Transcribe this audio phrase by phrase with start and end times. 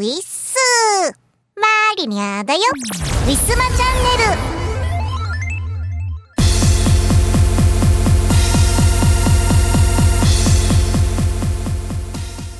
[0.00, 0.56] ウィッス
[1.56, 2.60] マリニャだよ。
[3.26, 4.40] ウィスマチャンネル。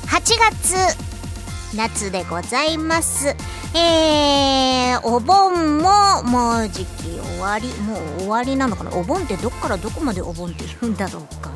[0.07, 3.35] 8月夏でございます。
[3.75, 8.91] えー、お盆ももう時期終わりもう終わりなのかな？
[8.95, 11.49] お盆ってどっからどこまでお盆って言うんだろうか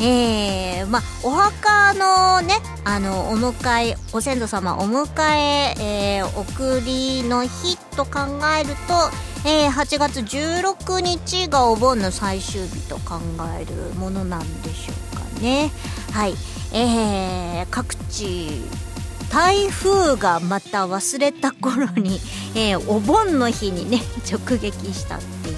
[0.00, 2.54] えー、まあお墓のね
[2.84, 5.74] あのお迎えご先祖様お迎え
[6.18, 8.20] えー、送りの日と考
[8.60, 13.20] えると、えー、8月16日がお盆の最終日と考
[13.58, 15.70] えるものなんでしょうかね。
[16.12, 16.34] はい。
[16.72, 18.62] えー、各地
[19.30, 22.18] 台風がまた忘れた頃に、
[22.54, 25.56] えー、お盆の日にね直撃したっていう、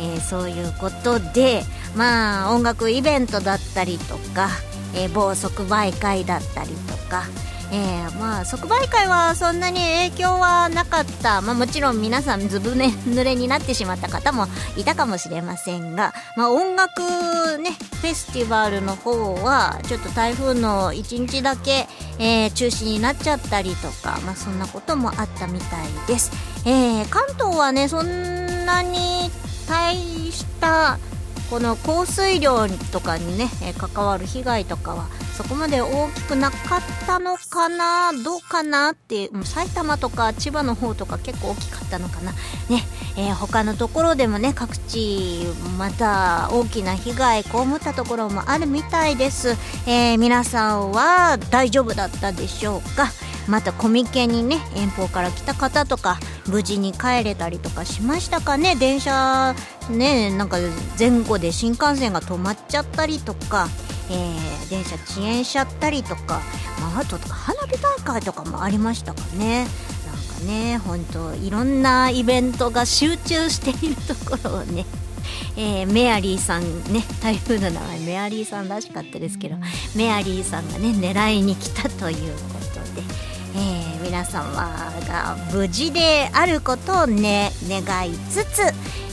[0.00, 1.62] えー、そういうことで
[1.96, 4.48] まあ音楽イベントだったりとか、
[4.94, 7.24] えー、某即売会だったりとか
[7.72, 14.46] えー、まあ即売会はそんなに影響はなかった、まあ、もちろん皆さんずぶね 濡れになってしまった方も
[14.76, 17.00] いたかもしれませんが、まあ、音楽
[17.58, 26.30] ねフェスティバルの方はちょっと台風の1日だけ、えー、中止になっちゃったりとか、まあ、そんなこともあったみたいです、
[26.64, 29.30] えー、関東はねそんなに
[29.68, 30.98] 大した
[31.54, 38.12] この降水量とかにね、関わる被害とかはそこまで大きくなかったのかな？
[38.22, 38.92] どうかな？
[38.92, 42.32] ってもう埼玉とか千葉の方とか結構大きかったのかな？
[42.32, 42.38] ね、
[43.16, 45.44] えー、他のところでもね各地
[45.76, 49.50] また大きな被害被ったところもあるみたいです、
[49.86, 53.08] えー、皆さんは大丈夫だったでしょうか？
[53.46, 58.76] またコミケにね遠方から来た方とか無事に帰れたりとかしましたかね？
[58.76, 59.54] 電車
[59.90, 60.58] ねなんか
[60.98, 63.68] 前後で新幹線が止まっちゃったりとか、
[64.10, 66.40] えー、電車遅延しちゃったりとか、
[66.80, 69.66] まあ、あと花火大会とかもありましたかね。
[70.06, 74.84] なんかね本当いろんなイベントが集中しているところをね
[75.56, 76.62] えー、メアリーさん
[76.92, 79.56] ね台風の名前メアリーさんらしかったですけど
[79.94, 83.02] メアリーさんがね狙いに来たということで、
[83.56, 84.44] えー、皆様
[85.08, 88.62] が無事であることをね願いつつ、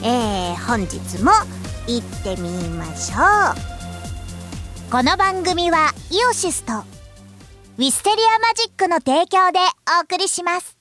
[0.04, 1.32] えー、本日も
[1.88, 3.71] 行ってみましょう。
[4.92, 9.60] この番組はイオシスとウィステリアマジックの提供で
[9.98, 10.78] お送りします。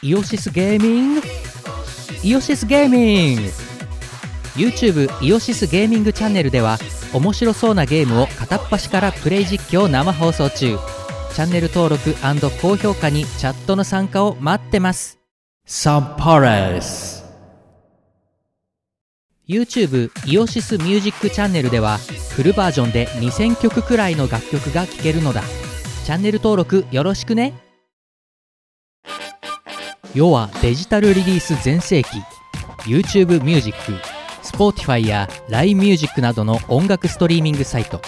[0.00, 1.22] イオシスゲーミング？
[2.24, 3.42] イオシスゲーミング。
[4.56, 6.78] YouTube イオシスゲーミングチャンネルでは
[7.12, 10.78] 面白そうなゲームを片っ端からプレイ実況生放送中。
[11.34, 12.14] チャンネル登録
[12.62, 15.18] 高評価にチャットの参加を待ってます。
[15.66, 17.19] サンパレス
[19.50, 21.98] YouTube イオシスミュージックチャンネルでは
[22.36, 25.42] フルバージョンで2000曲くらいの楽曲が聴けるのだ。
[26.04, 27.52] チャンネル登録よろしくね。
[30.14, 32.10] 世はデジタルリリース全盛期。
[32.88, 33.92] YouTube ミュージック
[34.44, 38.00] Spotify や LINE ミュージックなどの音楽ストリーミングサイト。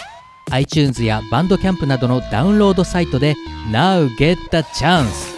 [0.51, 3.35] iTunes やバンドキャンプなどのダウンロードサイトで
[3.69, 5.32] Now get the chance!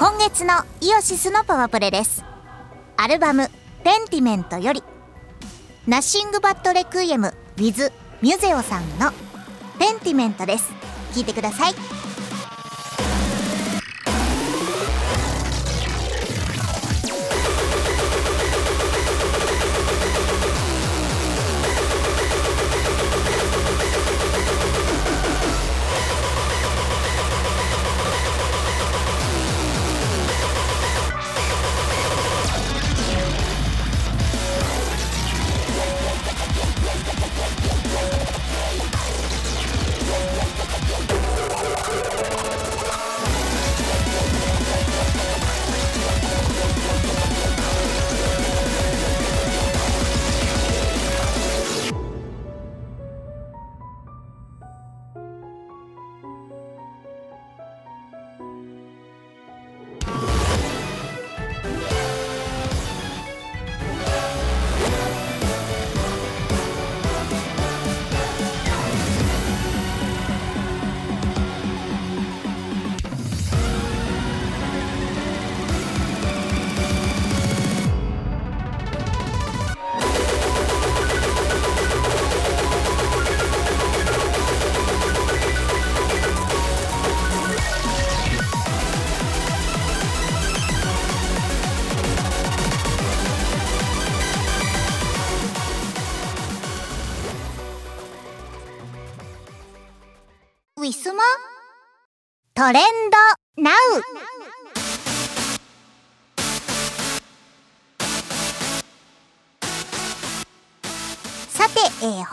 [0.00, 2.24] 今月のイオシスのパワプレです。
[2.96, 3.50] アルバム
[3.84, 4.82] 「ペンティメント」より。
[5.86, 9.12] ナッシングバットレクイエムウィズミュゼオさんの
[9.78, 10.70] 「ペンティメント」です。
[11.14, 11.74] 聴いてください。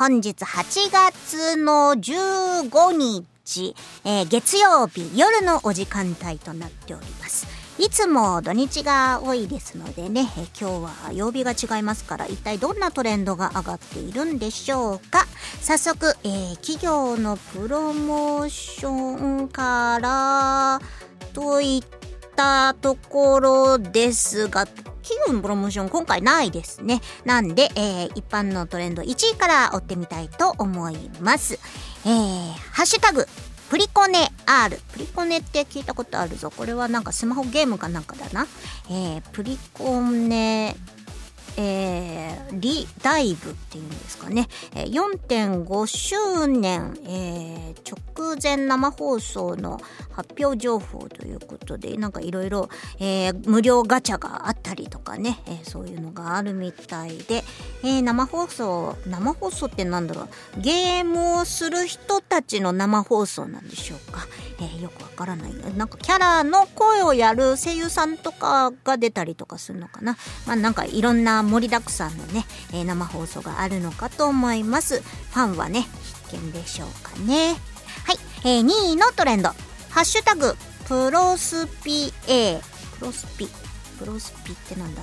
[0.07, 3.75] 本日8月の15日、
[4.05, 7.45] えー月曜日夜のお時間帯となっております。
[7.77, 15.27] いつも土日が多いですのでね、え今日は曜日が違いますから、一体どんなトレンドが上がっているんでしょうか。
[15.59, 20.79] 早速、えー企業のプロモーションから、
[21.33, 24.69] といったところですが、
[25.07, 26.99] 企業のプロモーション今回ないですね。
[27.23, 31.59] なんで、えー一般のトレンド1位から追ってみたいと思います。
[32.05, 33.25] えー、ハッシュタグ、
[33.69, 34.77] プリコネ R。
[34.91, 36.51] プリコネって聞いたことあるぞ。
[36.51, 38.47] これはなんかスマホゲームかなんかだな。
[38.89, 40.75] えー、プリコネ、
[41.57, 49.79] えー、リダイブっていうんですかね、えー4.5周年、えー直前生放送の
[50.11, 52.69] 発表情報ということでなんかいろいろ
[53.45, 57.43] 無料ガチャがあったりとかね、えーそういうのがあるみたいで、
[57.83, 60.29] えー生放送生放送ってなんだろう。
[60.59, 64.27] ゲームをする人たちの生放送なんでしょうか、
[64.59, 70.17] えーよくわからないなんかキャラの声をやる声優さんとかが出たりとかするのかな。
[70.45, 75.01] まあなんかいろんな盛りだくさんのね、えー生放送があるのかと思います。
[75.01, 75.87] ファンはね
[76.29, 77.55] 必見でしょうかね。
[78.05, 79.49] はい、えー2位のトレンド。
[79.89, 80.55] ハッシュタグ
[80.87, 82.59] プロスピ A
[82.99, 83.47] プロスピ。
[83.99, 85.01] プロスピってなんだ？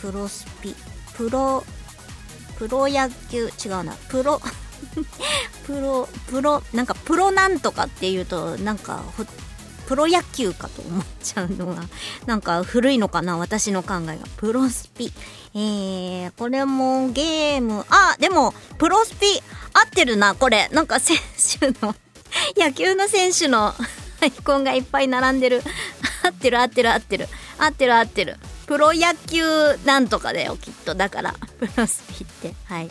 [0.00, 0.74] プロスピ。
[1.14, 1.64] プロ
[2.58, 3.92] プロ野球違うな。
[4.08, 4.40] プロ
[5.66, 9.02] プロプロなんかプロなんとかっていうとなんか
[9.86, 11.82] プロ野球かと思っちゃうのが
[12.26, 14.18] なんか古いのかな私の考えが。
[14.36, 15.12] プロスピ。
[15.54, 17.84] えー、これもゲーム。
[17.88, 19.26] あでもプロスピ
[19.72, 20.68] 合ってるなこれ。
[20.72, 21.16] なんか選
[21.60, 21.94] 手の
[22.56, 23.74] 野球の選手の
[24.20, 25.62] アイコンがいっぱい並んでる。
[26.24, 27.28] 合ってる合ってる合ってる。
[27.58, 28.36] 合ってる合ってる。
[28.66, 29.42] プロ野球
[29.84, 30.94] なんとかだよきっと。
[30.94, 32.54] だから プロスピって。
[32.64, 32.88] はい。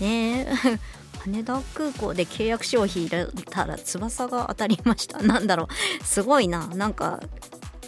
[0.00, 0.46] ねえ。
[1.20, 5.20] 羽田空港で契約書を引いたら翼が当たりました。
[5.20, 5.68] なんだろ
[6.00, 6.04] う。
[6.04, 6.66] すごいな。
[6.68, 7.20] なんか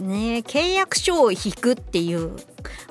[0.00, 2.37] ね契約書を引くっていう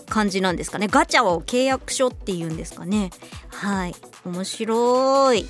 [0.07, 0.87] 感じなんですかね。
[0.87, 3.11] ガチャを契約書っていうんですかね。
[3.49, 3.95] はい。
[4.25, 5.45] 面白い。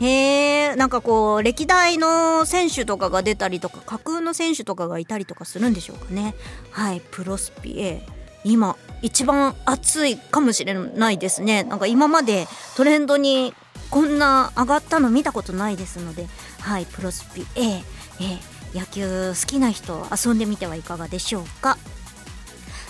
[0.00, 0.76] へえ。
[0.76, 6.34] なんかこう歴代の選手とかが出たりとか架空の選手とかがいたりとかするんでしょうかね。
[6.70, 7.02] はい。
[7.10, 8.06] プロスピ A
[8.44, 11.64] 今一番熱いかもしれないですね。
[11.64, 12.46] なんか今まで
[12.76, 13.54] トレンドに
[13.90, 16.28] こんな上がったの見たことないですので
[16.60, 17.82] はいプロスピ A,
[18.20, 18.38] A
[18.78, 21.76] 野球好きな人遊んでみてはいかがでしょうか。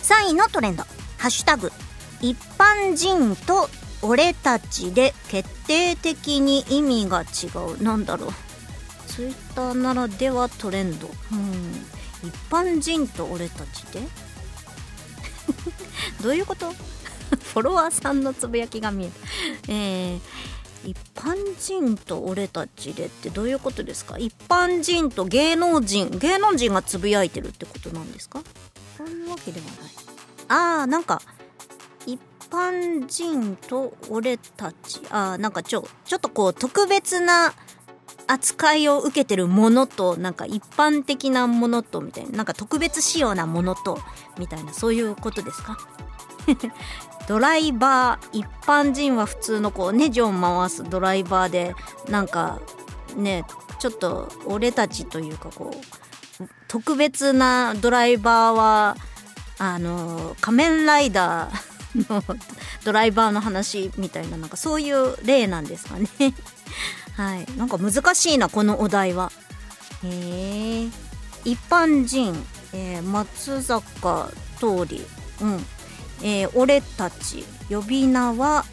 [0.03, 0.85] 3位のトレンド
[1.19, 1.73] 「ハッシュタグ。
[2.21, 3.71] 一般人と
[4.03, 7.47] 俺たちで決定的に意味が違
[7.77, 8.33] う」なんだろう。
[9.07, 11.11] ツイッターならではトレンド。
[11.33, 11.87] うん。
[12.23, 14.03] 一般人と俺たちで？
[16.23, 16.73] どういうこと？
[17.31, 19.13] フォロワーさんのつぶやきが見える
[19.69, 20.21] えー
[20.83, 24.17] 一般人と俺たちでってどういうことですか？
[24.19, 26.09] 一般人と芸能人。
[26.19, 28.43] 芸能人がつぶやいてるってことなんですか？
[28.97, 29.77] そういうわけではない。
[30.49, 31.21] あーなんか
[32.07, 32.19] 一
[32.51, 35.03] 般人と俺たち。
[35.11, 37.53] あーなんかちょちょっとこう特別な
[38.31, 43.99] 扱いを受けてるものとなんか一般的なものとみたいななんか特別仕様なものと
[44.39, 45.77] みたいなそういうことですか？
[47.29, 51.75] ドライバー一般人は普通のこうネジを回すドライバーで
[52.09, 52.61] なんか
[53.17, 53.45] ね
[53.79, 55.71] ちょっと俺たちというかこ
[56.41, 58.97] う特別なドライバーは
[59.59, 62.23] あの仮面ライダーの
[62.85, 66.09] ドライバーの話みたいななんかそういう例なんですかね？
[67.21, 67.47] はい。
[67.59, 69.31] なんか難しいなこのお題は。
[70.03, 70.89] へえ
[71.45, 72.35] 一般人、
[72.73, 75.03] えー松坂桃李。
[75.43, 75.67] うん。
[76.23, 78.65] えー俺たち呼び名は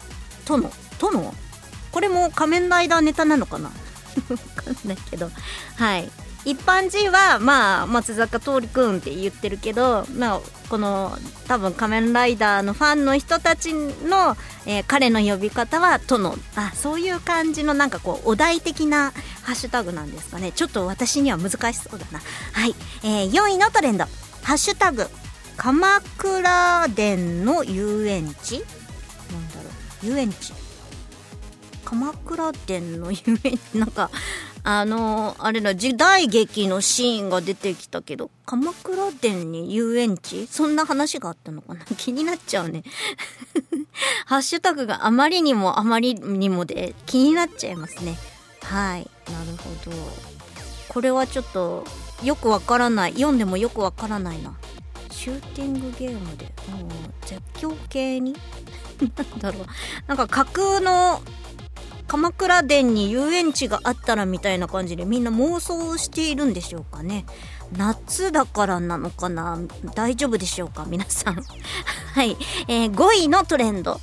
[0.46, 0.70] 殿。
[0.98, 1.34] 殿？
[1.92, 3.68] これも仮面ライダーネタなのかな？
[4.30, 5.30] わかんないけど。
[5.76, 6.10] はい。
[6.48, 10.40] 一般人はまあ松坂桃李くんって言ってるけど、まあ、
[10.70, 11.12] この
[11.46, 16.34] 多分仮面ライダーのファンの人たちの、えー彼の呼び方は殿。
[16.56, 19.10] あそういう感じのなんかこうお題的な
[19.42, 20.52] ハッシュタグなんですかね。
[20.52, 22.20] ちょっと私には難しそうだな。
[22.54, 22.74] はい、
[23.04, 24.06] えー4位のトレンド。
[24.42, 25.06] ハッシュタグ
[25.58, 28.60] 鎌倉殿の遊園地。
[29.30, 29.70] なんだろ
[30.02, 30.06] う。
[30.06, 30.54] 遊園地。
[31.84, 33.78] 鎌倉殿の遊園地。
[33.78, 34.10] なんか
[34.64, 40.46] あのあれだ時代劇のシーンが出てきたけど鎌倉殿に遊園地？
[40.46, 41.84] そんな話があったのかな？
[41.96, 42.82] 気になっちゃうね。
[44.26, 48.18] ハッシュタグがあまりにもあまりにもで気になっちゃいますね。
[48.62, 49.10] はい。
[49.30, 49.96] なるほど。
[50.88, 51.84] これはちょっと
[52.22, 54.54] よくわからない読んでもよくわからないな。
[55.10, 56.88] シューティングゲームでうん
[57.26, 58.36] 絶叫系に？
[59.16, 59.66] なんだろう。
[60.06, 61.22] なんか架空の
[62.08, 67.26] 鎌倉殿に遊園地があったらみたいな感じでみんな妄想しているんでしょうかね。
[67.76, 69.58] 夏だからなのかな。
[69.94, 70.86] 大丈夫でしょうか？
[70.88, 71.34] 皆さん。
[72.14, 72.36] はい、
[72.66, 74.00] えー、5位のトレンド。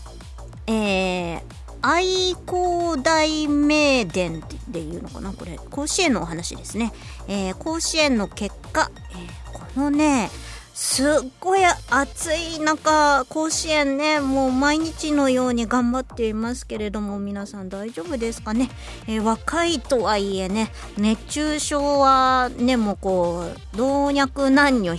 [0.68, 1.42] えー、
[1.82, 5.34] 愛工大名電っていうのかな？
[5.34, 5.60] これ。
[5.72, 6.94] 甲子園のお話ですね、
[7.28, 10.30] えー、甲子園の結果、えー、このね
[10.77, 18.70] すっごい暑い中、甲子園ね、もう毎日のように頑張っていますけれども、皆さん大丈夫ですかね？
[19.08, 24.96] えー、若いとはいえね、熱中症はね、もうこう、老若男女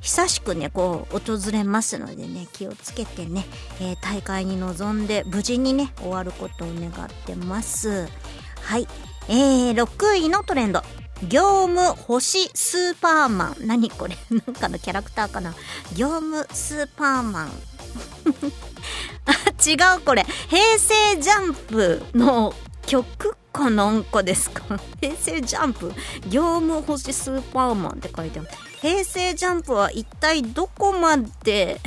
[0.00, 3.44] 久しくね、こう、訪れますのでね、気をつけてね、
[3.78, 8.08] えー、大会に臨んで無事にね、終わることを願ってます。
[8.62, 8.88] はい。
[9.28, 10.82] えー、6位のトレンド。
[11.28, 13.56] 業務星スーパーマン。
[13.66, 14.16] 何これ？
[14.30, 15.54] なんかのキャラクターかな？
[15.94, 17.52] 業務スーパーマン。
[19.26, 19.32] あ、
[19.68, 20.24] 違うこれ。
[20.48, 22.54] 平成ジャンプの
[22.86, 24.80] 曲かなんかですか？
[25.00, 25.92] 平成ジャンプ？
[26.28, 28.48] 業務星スーパーマンって書いてある。
[28.80, 31.80] 平成ジャンプは一体どこまで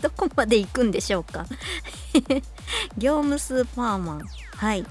[0.00, 1.44] どこまで行くんでしょうか？
[2.96, 4.22] 業務スーパーマン。
[4.56, 4.86] はい。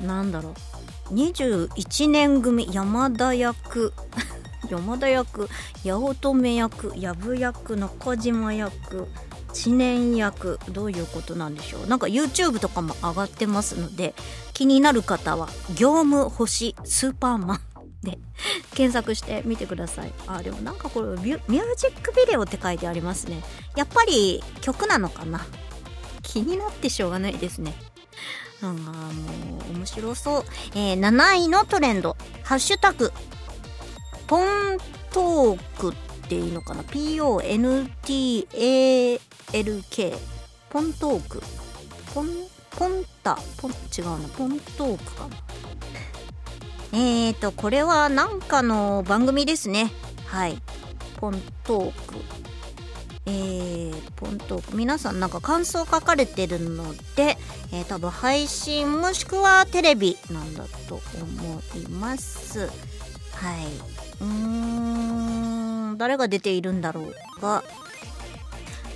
[0.00, 0.54] なんだろう。
[1.12, 3.92] 21年組山田役
[4.70, 5.48] 山田役
[5.84, 9.08] 八乙女役藪役中島役
[9.52, 11.86] 知念役どういうことなんでしょう。
[11.86, 14.14] なんか YouTube とかも上がってますので
[14.52, 17.60] 気になる方は「業務星スーパーマン」
[18.02, 18.18] で
[18.74, 20.12] 検索してみてください。
[20.26, 23.42] あでもなんかこれミュージックビデオって書いてありますね。
[23.76, 25.46] やっぱり曲なのかな。
[26.22, 27.72] 気になってしょうがないですね。
[28.62, 28.72] あも
[29.70, 30.44] う面白そう、
[30.74, 33.12] えー、7位のトレンド「ハッシュタグ。
[34.26, 34.78] ポン
[35.12, 35.94] トーク」っ
[36.28, 36.82] ていうのかな。
[36.82, 38.46] PONTALK
[40.70, 41.42] ポントーク。
[42.14, 42.28] ポン
[42.70, 43.38] ポンタ。
[43.58, 44.28] ポン違うな。
[44.28, 45.36] ポントークかな。
[46.92, 49.92] えーとこれはなんかの番組ですね。
[50.26, 50.60] はい。
[51.18, 52.14] ポントーク。
[53.26, 54.76] えー、ポントーク。
[54.76, 57.38] 皆さんなんか感想書かれてるので、
[57.76, 62.60] えー、多分配信もしくはテレビなんだと思います。
[62.60, 62.70] はい。
[64.20, 65.98] うーん。
[65.98, 67.62] 誰が出ているんだろうか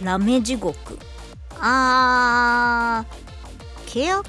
[0.02, 0.98] ラメ地獄。
[1.60, 3.92] あー。
[3.92, 4.22] けや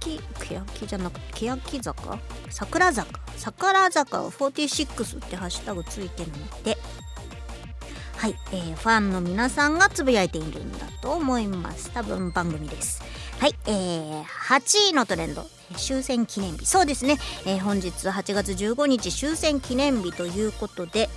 [0.00, 2.18] きけやきじゃなくてけやき坂？
[2.48, 3.20] 桜坂。
[3.36, 6.78] 桜坂46ってハッシュタグついてるので。
[8.16, 11.90] はい、えー、ファンの皆さんがつぶやいているんだと思います。
[11.90, 13.02] 多分番組です。
[13.38, 15.46] はいえー、8位のトレンド。
[15.76, 16.66] 終戦記念日。
[16.66, 21.08] そうですね、えー、本日8月15日終戦記念日ということで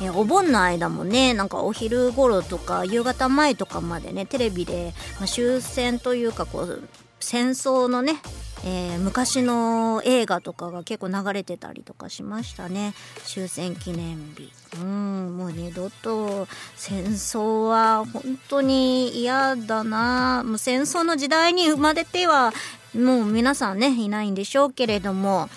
[0.00, 6.82] えー、お盆の間もねなんかお昼頃とか夕方前とかまでねテレビで、まあ、終戦というかこう
[7.20, 8.20] 戦争のね
[8.64, 12.94] えー、昔の映画とかが結構流れてたりとかしましたね。
[13.22, 14.50] 終戦記念日。
[14.74, 20.42] うんもう二度と戦争は本当に嫌だな。
[20.44, 22.52] もう戦争の時代に生まれては
[22.94, 25.48] もう皆さんねいないんでしょうけれども。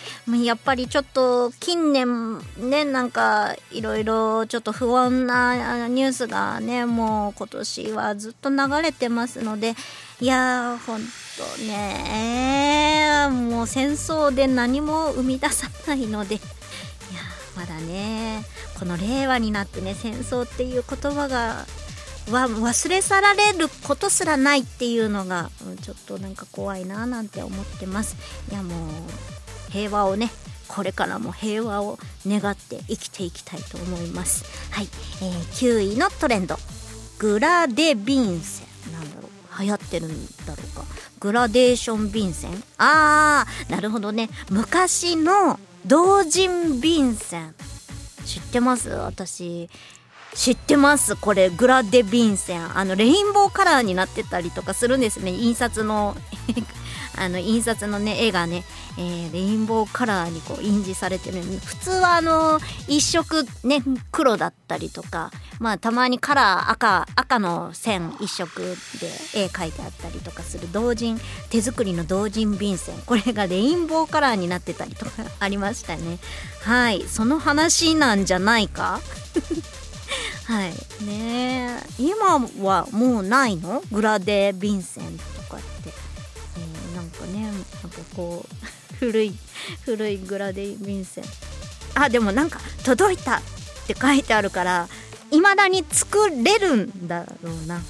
[0.44, 9.76] やっぱりちょっと近年ねなんかいろいろちょっと不穏なニュースがねもう今年はずっと流れてますので。
[10.22, 11.08] いやーほんと
[11.64, 16.40] ねもう戦争で何も生み出さないので。
[17.60, 18.46] まだね。
[18.80, 21.66] この令和になってね戦争っていう言葉が
[22.32, 28.16] は忘れ去られることすらないっていうのが、うんちょっとなんか怖いななんて思ってます。
[28.50, 30.32] いやもう平和をね
[30.70, 34.46] これからも平和を願って生きていきたいと思います。
[34.72, 34.88] はい、
[35.22, 36.58] えー、9位のトレンド。
[37.18, 38.64] グラデビンセ
[38.94, 39.62] なんだろう。
[39.62, 40.86] 流行ってるんだろうか。
[41.20, 44.30] グラデーション便箋あーなるほどね。
[44.50, 47.56] 昔の同人便箋
[48.26, 48.90] 知ってます？
[48.90, 49.70] 私。
[50.36, 51.16] 知ってます？
[51.16, 52.78] これグラデビンセン。
[52.78, 55.32] あのレインボーカラーになってたりとかするんですね。
[55.32, 56.16] 印刷の。
[57.18, 58.64] あの印刷のね絵がね、
[58.98, 72.96] えー、レインボーカラーにこう印字されてる普通はあの一色ね黒だったりとかまあたまにカラー赤赤の線一色で絵描いてあったりとかする同人手作りの同人便箋。
[73.06, 76.20] これがレインボーカラーになってたりとか ありましたね。
[76.64, 77.06] はい。
[77.10, 79.02] その話なんじゃないか？
[80.48, 81.06] はい。
[81.06, 83.84] ね今はもうないの？
[83.92, 85.94] グラデ・ヴィンセントとかって、
[87.10, 87.66] なんかねなんか
[88.16, 88.66] こう
[89.00, 89.36] 古い
[89.86, 91.24] 古いグラデイ便箋
[91.96, 93.42] あでもなんか「届いた」っ
[93.88, 94.88] て書いてあるから
[95.32, 97.82] いまだに作れるんだろうな。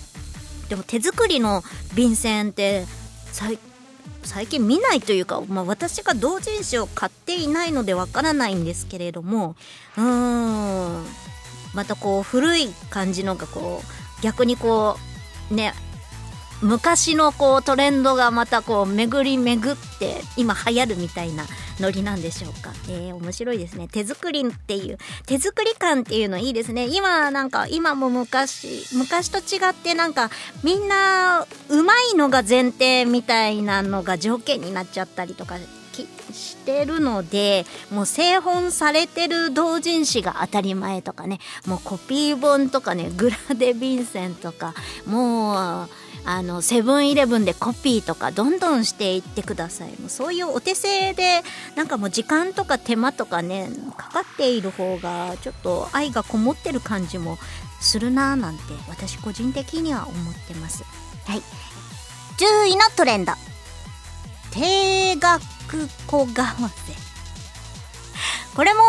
[0.67, 1.63] でも手作りの
[1.95, 2.85] 便箋って
[4.23, 9.55] 最近見ないというか、まあ、私が同人誌を買っていないのでわからないんですけれども
[9.97, 11.05] うーん。
[11.73, 14.97] またこう古い感じのがこう逆にこ
[15.51, 15.73] うね
[16.61, 21.45] 昔のこうトレンドがまたこう巡り巡って今流行るみたいな
[21.79, 22.71] ノリなんでしょうか。
[22.89, 23.87] えー、面白いですね。
[23.87, 26.87] 手作りっていう、手作り感っていうのいいですね。
[26.87, 30.29] 今なんか、今も昔、昔と違ってなんか、
[30.63, 35.57] みんな、うまいのが前提みたいなのが条件になっちゃったりとか
[36.31, 44.73] してるのでもう製本されてる同人誌が当たり前とかねもうコピー本とかねグラデ・ヴィンセンとか
[45.05, 45.89] もう
[46.31, 49.89] あのセブンイレブンでコピーとかどんどんしていってください。
[49.99, 51.41] もうそういうお手製で
[51.75, 57.39] なんかもう時間とか手間とかねかかっている方がちょっと愛がこもってる感じも
[57.81, 60.83] するなーなんて私個人的には思ってます。
[61.25, 61.41] はい。
[62.37, 63.33] 10位のトレンド。
[64.51, 65.41] 定額
[66.05, 66.69] 小為替
[68.55, 68.81] これも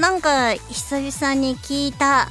[0.00, 2.28] なんか久々に聞いた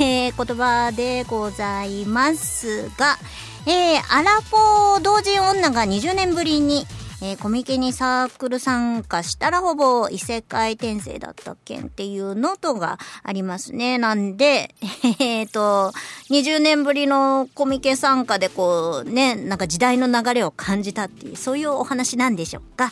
[0.00, 3.18] えー、言葉でございますが、
[3.66, 6.86] えー、アラフォー同人女が20年ぶりに、
[7.20, 13.98] えー、コミケにサークル参加したらほぼ異世界転生だった件っていうノートがありますね。
[13.98, 14.74] なんで、
[15.20, 15.92] えっ、ー、と、
[16.30, 22.90] 20年ぶりのコミケ参加でこうね、なんか時代の流れを感じたっていう、そういうお話なんでしょうか。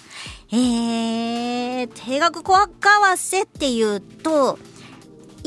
[0.52, 4.58] えー、定額小為替っていうと、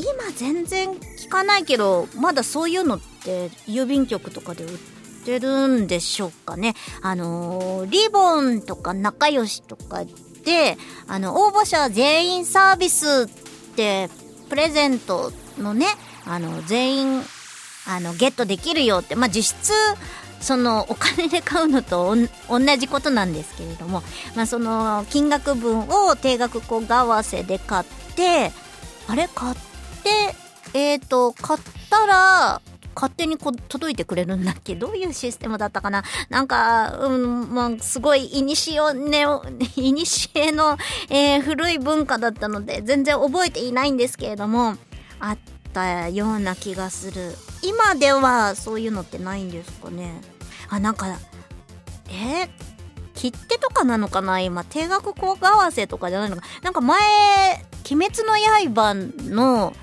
[0.00, 0.88] 今全然
[1.30, 4.78] かないけどまだそういうのって郵便局とかで売っ
[5.24, 6.74] てるんでしょうかね。
[7.00, 10.04] あのリボンとか仲良しとか
[10.44, 14.10] であの応募者全員サービスって
[14.50, 15.86] プレゼントのね
[16.26, 17.22] あの全員
[17.86, 19.14] あのゲットできるよって。
[19.14, 19.72] まあ実質
[20.40, 22.16] そのお金で買うのと
[22.48, 24.02] 同じことなんですけれども、
[24.34, 27.84] まあ、その金額分を定額小為替で買っ
[28.16, 28.50] て
[29.06, 29.28] あれ？
[29.28, 29.54] 買っ
[30.02, 30.34] て、
[30.74, 32.62] えっ、ー、と、買ったら、
[32.94, 34.74] 勝手にこ届いてくれるんだっけ？
[34.74, 36.02] どういうシステムだったかな？
[36.28, 39.24] なんか、うん、まあ、すごい、いにしおね、
[39.76, 40.76] いにしえの、
[41.08, 44.76] えー、古い文化だったので、全然覚えていないんですけれども、
[45.20, 45.38] あっ
[45.72, 47.36] たような気がする。
[47.62, 50.20] 今ではそういうのってないんですかね？
[50.68, 51.06] あ、なんか、
[52.08, 52.48] えー、
[53.14, 54.40] 切手とかなのかな？
[54.40, 56.42] 今、定額交換合わせとかじゃないのか。
[56.62, 56.98] なんか前、
[57.90, 58.36] 鬼滅の
[58.74, 58.94] 刃
[59.30, 59.74] の、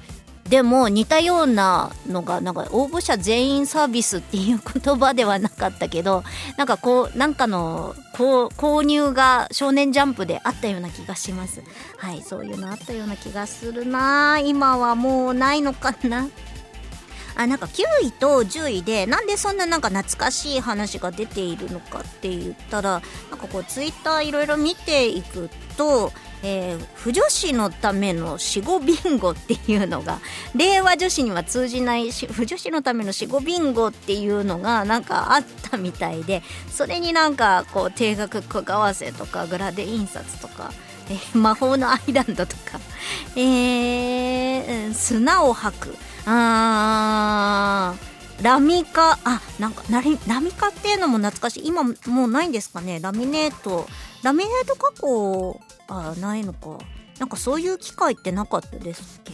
[0.50, 6.24] でも似たようなのがなんか応募者全員サービスっていう言葉ではなかったけど
[6.58, 11.62] なんかこうなんかの購入が少年ジャンプであったような気がします。
[11.98, 14.40] はいそういうのあったような気がするな。
[14.40, 16.28] 今はもうないのかな。
[17.36, 26.12] あなんか9位と10位でなんでそんななんか懐かしい話が出ているのかって言ったらなんかこうツイッターいろいろ見ていくと
[26.44, 30.20] えー、不女子のための死後ビンゴっていうのが
[30.56, 40.72] 令和女子には通じない不女子のための死後ビンゴっていうのがなんかあったみたいでそれになんかこう定額小為替とかグラデ印刷とか、
[41.10, 42.80] えー、魔法のアイランドとか、
[43.36, 45.98] えー、砂を吐く。
[46.26, 47.96] あ
[48.42, 51.68] ラミカあなんかラミカっていうのも懐かしい。
[51.68, 51.94] 今も
[52.26, 53.00] うないんですかね。
[53.00, 53.88] ラミネート。
[54.24, 56.78] ラミネート加工あないのか。
[57.20, 59.34] なんかそういう機会ってなかったですっけ？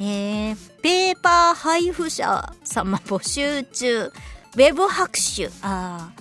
[0.00, 4.06] えー、ペーパー配布者様募集中。
[4.06, 5.46] ウェブ拍手。
[5.62, 6.12] ああ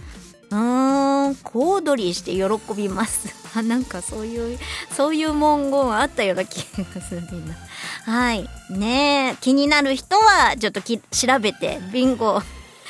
[0.52, 3.30] うーん小躍りして喜びます。
[3.58, 4.60] あなんかそういう
[4.96, 6.58] そういう文言あったような気
[6.94, 7.56] がするみんな。
[8.06, 8.48] はい。
[8.70, 12.42] ねえ気になる人はちょっとき調べてビンゴ。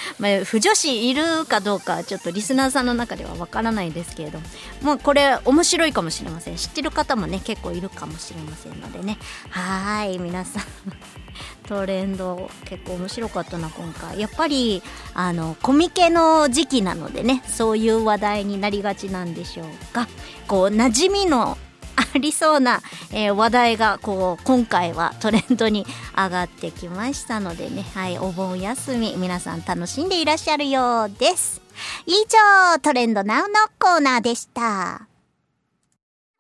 [0.20, 4.46] まあ、不女子いるかどうかちょっとリスナーさんの中ではわからないですけれども、
[4.82, 6.56] まあ、これ面白いかもしれません。
[6.56, 9.18] 知ってる方もね結構いるかもしれませんのでね。
[9.50, 10.64] はい皆さん。
[11.68, 14.20] トレンド結構面白かったな今回。
[14.20, 14.84] やっぱり
[15.14, 20.08] あのコミケの時期なのでねそういう話題になりがちなんでしょうか。
[20.48, 21.58] こう馴染みの
[21.96, 27.84] ありそうな、えー、話題がこう今回はトレンドに上がってきましたのでね。
[27.94, 31.62] はいお盆休み皆さん楽しんでいらっしゃるようです。
[32.06, 35.08] 以上トレンドナウのコーナーでした。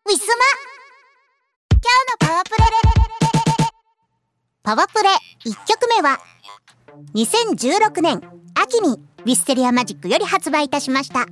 [0.06, 0.46] ウィスマ
[1.72, 2.72] 今日のパワープレ。
[4.64, 5.10] パワプレ
[5.46, 6.20] 1曲目は
[7.16, 8.22] 2016年
[8.54, 11.22] 秋にウィステリアマジックより発売いたしました。
[11.22, 11.26] ウ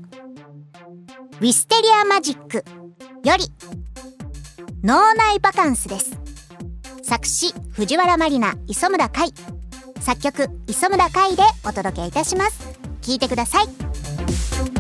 [1.42, 2.66] ィステリアマジック
[3.24, 3.46] より
[4.82, 6.18] 脳内バカンスです。
[7.04, 9.34] 作詞藤原まりな磯村海。
[10.00, 12.80] 作曲磯村海でお届けいたします。
[13.02, 14.79] 聞いてください。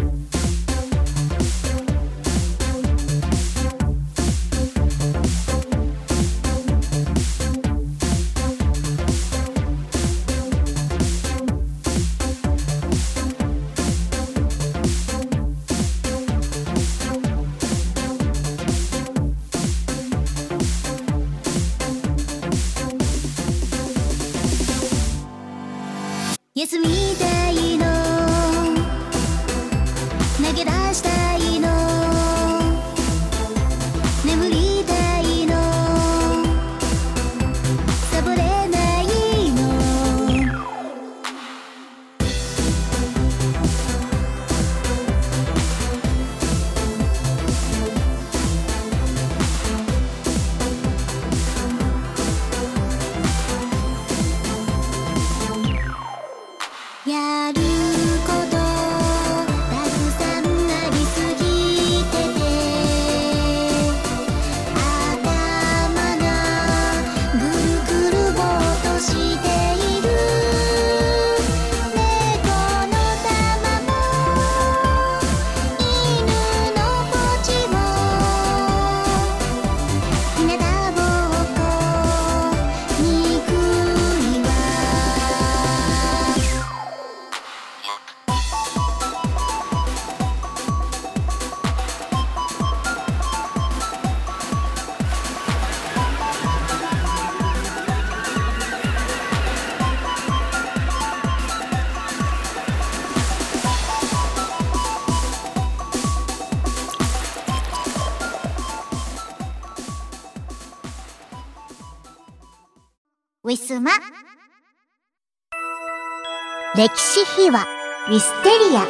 [116.79, 117.67] 歴史秘話
[118.07, 118.85] ウィステリア。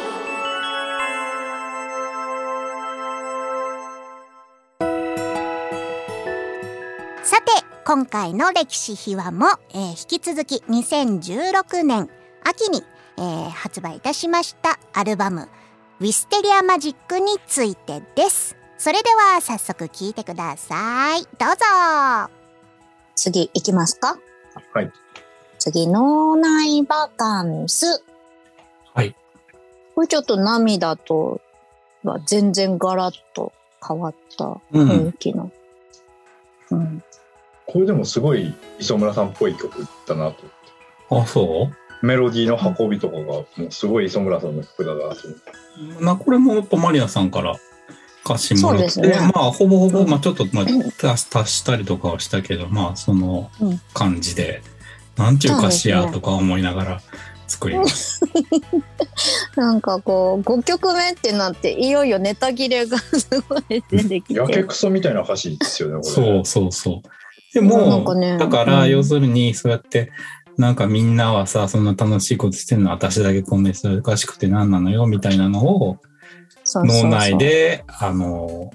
[7.24, 7.50] さて
[7.84, 12.08] 今回の歴史秘話も、えー引き続き2016年
[12.44, 12.84] 秋に、
[13.18, 15.48] えー発売いたしましたアルバム
[15.98, 18.54] 「ウィステリアマジック」についてです。
[18.78, 21.24] それでは早速聞いてください。
[21.24, 22.30] どうぞ。
[23.16, 24.16] 次行きますか？
[24.74, 24.92] はい。
[25.60, 28.02] 次、脳内バカンス。
[28.94, 29.14] はい。
[29.94, 31.40] これちょっと涙と
[32.02, 33.52] は全然ガラッと
[33.86, 35.52] 変わったうん雰囲気の。
[36.70, 37.04] うん。
[37.66, 40.44] これでもすごい磯村さんっぽい曲だなと。
[41.10, 45.14] あ、そうメロディーの運びとかがもうすごい磯村さんの曲だなと思っ
[45.98, 46.04] て。
[46.04, 47.56] なこれもとマリアさんから
[48.24, 54.62] 歌詞もらって、そうですねまあほぼほぼ、まあ、ちょっと、まあ、足足したりとかはしたけどまあそのうん感じで、
[55.20, 57.00] なんていう歌詞やとか思いながら
[57.46, 58.20] 作ります。
[59.56, 64.64] なんかこう、5曲目ってなって、いよいよネタ切れがすごい出てきやけて。
[64.64, 66.10] くそみたいな歌詞ですよね、これ。
[66.10, 67.08] そうそうそう。
[67.52, 70.12] でも、なんかねだからうん要するにそうやって
[70.56, 75.98] なんかみんなはさそんな楽しいことしてんの私だけこんな忙しくて何なのよみたいなのを
[76.62, 77.38] そうそうそう脳内。
[77.38, 78.70] であの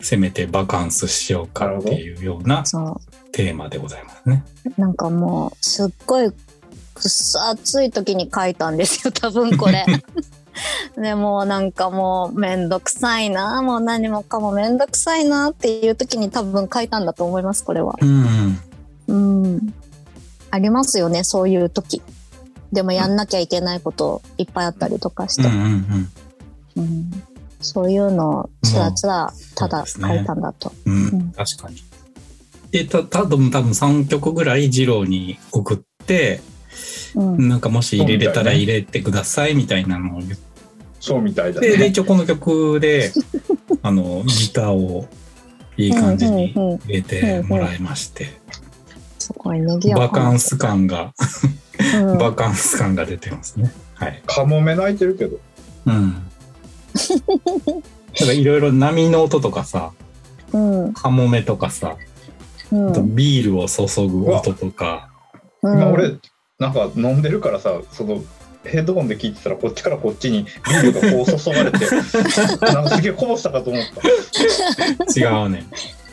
[0.00, 3.00] せめてバカンスしようかっていうようなそ
[3.32, 4.44] テーマでございますね。
[4.78, 4.80] う。
[4.80, 9.86] なんかもう、すっごい、くっさ暑い時に書いたんですよ、 多分これ。
[10.98, 17.96] でもうなんかもうめんどくさいな、もう何もかもめんどくさいなっていう時に多分書いたんだと思います、これは。
[18.00, 18.60] うん、
[19.06, 19.74] うん。
[20.50, 22.02] ありますよね、そういう時。
[22.72, 25.48] でもやんなきゃいけないこといっぱいあったりとかして。
[25.48, 26.10] うんうんうん
[26.76, 27.22] うん
[27.62, 30.72] そういうのをつらつらただ書いたんだと。
[30.86, 31.76] うんうん確かに。
[32.70, 36.40] で、た、たぶん多分3曲ぐらい二郎に送って、
[37.14, 40.38] うんなんかもし入れれたら入れてくださいみたいなのを言っ
[41.00, 41.86] そうみたいだて、で、ね。
[41.86, 43.10] 一応この曲で、
[43.82, 45.08] あの、ギターを
[45.76, 48.38] いい感じに入れてもらいまして、
[49.96, 51.12] バカンス感が、
[51.94, 53.72] うんバカンス感が出てますね。
[53.94, 54.22] はい。
[54.26, 55.38] カモメ泣いてるけど。
[55.86, 55.94] うん。
[58.20, 59.92] なんかいろいろ波の音とかさ、
[60.52, 61.96] うんカモメとかさ、
[62.72, 63.14] うん。
[63.14, 65.10] ビールを注ぐ音とか、
[65.62, 65.80] うん。
[65.80, 66.16] 今俺、
[66.58, 68.22] なんか飲んでるからさ、その、
[68.64, 71.86] ヘッドホンで聞いてたらこっちからこっちにビールがこう注がれて
[72.72, 73.82] なんかすげえこぼしたかと思っ
[75.06, 75.18] た。
[75.18, 75.66] 違うね。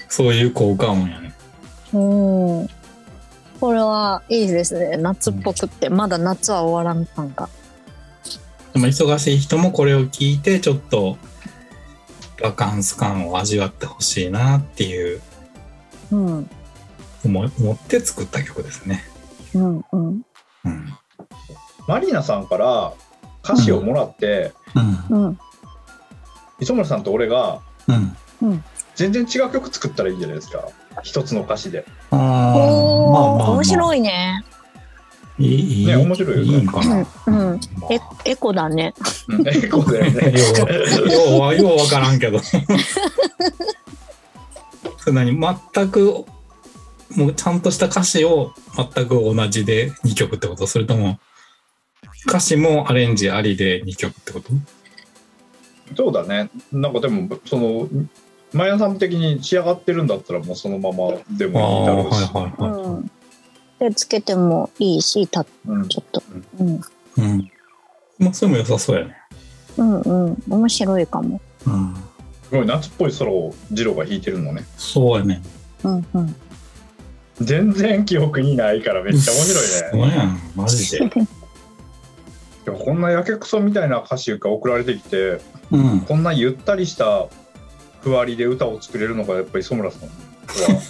[0.07, 1.33] そういう効果音やね。
[1.93, 1.97] う
[2.63, 2.69] ん。
[3.59, 4.97] これはいいですね。
[4.97, 7.49] 夏っぽくってまだ夏は終わらん感が。
[8.73, 11.17] でも忙しい人もこれを聞いてちょっと
[12.41, 15.21] バカンス感を味わってほしいなっていう
[16.11, 16.49] うん。
[17.25, 19.03] 思い思って作った曲ですね。
[19.53, 19.85] うん。
[19.91, 20.07] うん。
[20.65, 20.93] うん。
[21.87, 22.93] マリーナさんから
[23.43, 24.53] 歌詞をもらって、
[25.09, 25.25] うん。
[25.25, 25.39] うん。
[26.59, 27.93] 磯村さんと俺がう
[28.45, 28.63] ん。
[28.95, 30.67] 全然違う曲作ったらいいじゃないですか
[31.03, 34.43] 一つの歌詞であーまあまあ、おー、まあ、面白いね。
[35.39, 35.81] いい。
[35.81, 37.07] いいね面白いよねいいんかな。
[37.27, 37.93] うんうんまあ
[38.25, 38.93] え、エコだね。
[39.27, 40.45] うんエコだよねよ
[41.05, 42.39] う、ようは、ようわからんけど。
[45.07, 45.39] それ何？
[45.73, 46.25] 全く、
[47.15, 50.67] もうちゃんとした歌詞を全く同じで2曲ってこと？
[50.67, 51.17] それとも、
[52.27, 54.49] 歌詞もアレンジありで2曲ってこと？
[55.95, 57.87] そうだねなんかでもその
[58.51, 63.01] マヤさん的に仕上がってるんだったらもうそのままでもいいだろうし、はいは
[63.79, 63.89] い。
[63.89, 66.21] で、つけてもいいし、た、ちうんょっと。
[66.59, 66.81] うん。
[67.17, 67.51] うん。
[68.19, 69.15] まあ、それも良さそうやね。
[69.77, 70.43] うんうん。
[70.49, 71.39] 面白いかも。
[71.65, 71.95] うん。
[72.49, 75.41] すごい夏っぽいソロをジローが弾いてるのねそうやね。
[75.83, 76.35] うんうん。
[77.41, 81.11] 全然記憶にないからめっちゃ面白いね そうやん、マジで。
[82.85, 85.39] こんなやけくそみたいな歌詞が送られてきて
[85.71, 86.01] うん。
[86.01, 87.27] こんなゆったりした
[88.01, 90.09] ふわりで歌を作れるのがやっぱり磯村さんは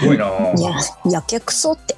[0.00, 1.94] すごいなや、やけくそって。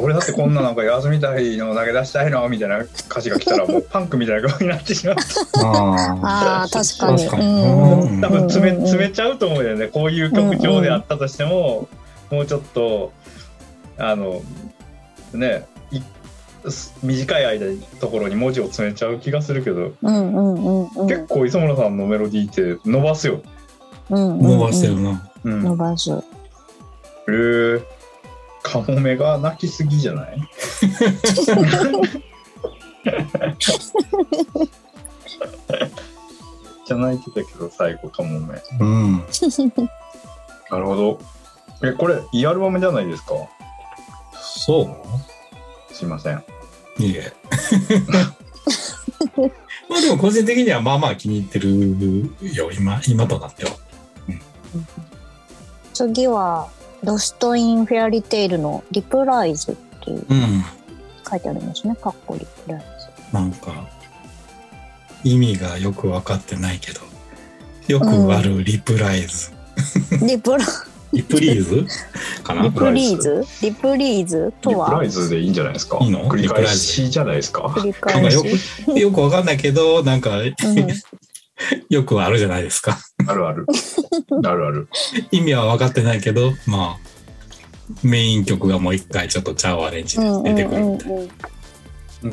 [0.00, 5.16] 俺だってこんななんか休みたいの投げ出したいのみたいな歌詞が来たらもうパンクみたいな顔になってしまう。
[5.64, 7.18] あああ、確かに。
[7.18, 7.44] 確かに。
[7.44, 8.00] うん。
[8.00, 8.20] うん。
[8.20, 9.88] 多分詰めうんうん詰めちゃうと思うよね。
[9.88, 11.88] こういう曲調であったとしても、
[12.30, 13.12] もうちょっと
[13.98, 14.42] あの
[15.32, 15.66] ね
[17.02, 21.06] 短い間にところに文字を詰めちゃう気がするけど、うんうんうんうん。
[21.06, 23.42] 結構磯村さんのメロディーって伸ばすよ。
[24.10, 24.42] うんうんうん。
[24.42, 25.30] 伸ばしてるな。
[25.44, 26.10] うん、伸ばす。
[27.26, 27.84] えー、
[28.64, 30.38] カモメが泣きすぎじゃない？
[36.86, 38.60] じゃ泣いてたけど最後カモメ。
[38.80, 39.12] うん。
[40.70, 41.20] なるほど。
[41.82, 43.34] えこれいいアルバムじゃないですか？
[44.40, 45.94] そう？
[45.94, 46.42] すいません。
[46.98, 47.32] いいえ。
[49.88, 53.72] まあでも個人的にはまあまあ気に入ってるよ、今、今となっては。
[55.92, 56.68] 次は、
[57.04, 60.64] Lost in Fairy Tale のリプライズっていううん。
[61.28, 61.94] 書いてあるんですね。
[61.96, 62.84] かっこリプライ
[63.32, 63.88] なんか、
[65.24, 67.00] 意味がよく分かってないけど、
[67.88, 69.50] よくあるリプライズ。
[70.10, 70.26] ズ。
[70.26, 70.64] リプラ、
[71.12, 71.86] リプリーズ？
[72.42, 72.62] かな？
[72.62, 73.44] リプリーズ？
[73.62, 74.52] リプリーズ？
[74.60, 75.98] とリプラはイズでいいんじゃないですか？
[76.00, 76.28] いいの？
[76.28, 77.62] 繰り返しじゃないですか？
[77.62, 78.84] 繰りなんかよ返し。
[78.84, 80.54] く、よく分かんないけど、なんか、うん
[81.88, 82.98] よくあるじゃないですか。
[83.26, 83.66] あるある。
[84.44, 84.88] あるある。
[85.30, 87.14] 意味は分かってないけど、まあ、
[88.02, 91.16] メイン曲がもう一回ちょっとチャオアレンジで出てくるうんみたいな。
[91.16, 91.28] うん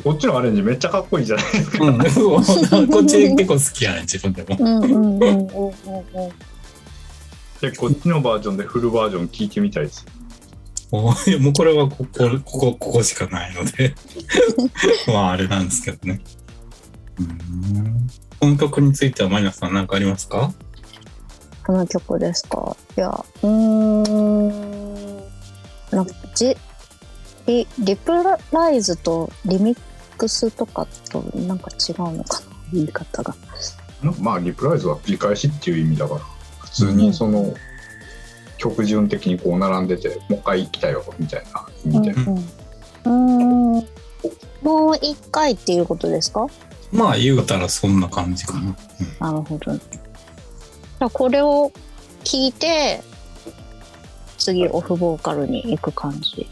[0.02, 1.84] こっちのアレンジめっちゃかっこいいじゃないですか。
[1.84, 1.98] うん、
[2.88, 4.56] こっち結構好きやね自分でも。
[4.58, 5.48] うんうんうんうんうんうん。
[7.60, 10.06] でこっちのバージョンでフルバージョン聞いてみたいです。
[10.90, 13.94] もうもうこれはここここここしかないので。
[15.08, 16.22] まああれなんですけどね。
[17.20, 18.08] うん
[18.42, 20.52] この曲についてはマイナスさん何かありますか？
[21.64, 22.76] この曲ですか？
[22.96, 25.18] いやうーん。
[25.92, 26.56] なんかじ
[27.46, 28.10] リリプ
[28.50, 29.78] ライズとリミッ
[30.18, 32.46] クスとかとなんか違うのかな？
[32.72, 33.32] 言い方が。
[34.20, 36.20] まあリプライズは繰り返しっていう意味だから。
[36.62, 37.54] 普通にその
[38.58, 41.68] 曲順的にこう並んでてもう一回来たよみたいな。
[41.84, 43.78] 意味で、うんうん。
[43.78, 43.86] うーん。
[44.62, 46.48] もう一回っていうことですか？
[46.92, 48.76] まあ言うたらそんな感じかな。
[49.20, 49.74] なるほど。
[49.74, 51.72] じゃあこれを
[52.22, 53.02] 聞いて、
[54.38, 56.46] 次オフボーカルに行く感じ。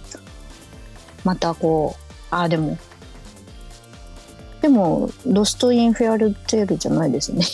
[1.25, 2.79] またこう、あ、でも、
[4.63, 7.45] でも、 Lost in Fairy Tale じゃないですね。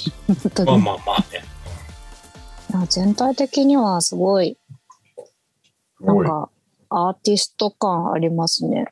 [0.65, 1.25] まあまあまあ
[2.79, 2.87] ね。
[2.89, 4.59] 全体的にはすごい、
[6.01, 6.51] なんか、
[6.89, 8.87] アーティスト感ありますね。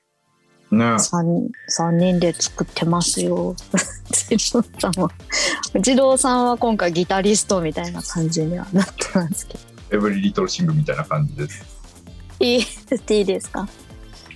[0.74, 3.54] ね三三人で作ってますよ。
[4.36, 5.10] 児童さんは。
[5.80, 9.60] 児童さんは今回ギタリストみたいな感じにはなってますけど。
[9.92, 11.46] エブリリトルシングみたいな感じで
[12.40, 13.68] ELT ですか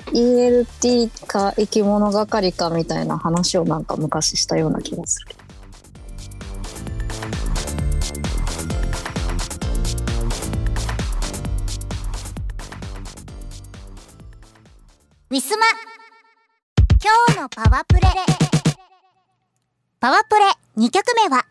[0.06, 5.34] ?ELT か生き物係かみたいな話をなんか昔したような気がする。
[15.30, 15.66] ウィスマ
[17.08, 18.02] 今日のパワプレ。
[19.98, 20.44] パワプレ
[20.76, 21.46] 2曲目は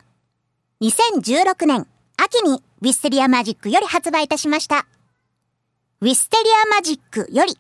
[0.81, 4.85] 2016年秋に Wisteria Magic より発売いたしました。
[6.01, 7.57] Wisteria Magic より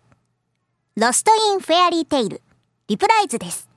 [0.95, 2.43] Lost in Fairy Tale
[2.87, 3.67] リプライズです。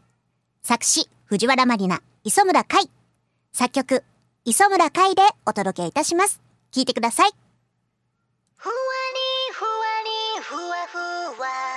[0.63, 2.91] 作詞藤原まりな磯村海。
[3.55, 4.05] 作曲
[4.45, 6.43] 磯村海でお届けいたします。
[6.73, 7.31] 聞いてください。
[8.57, 9.69] ふわりふわ
[10.37, 10.61] りふわ
[11.37, 11.70] ふわ。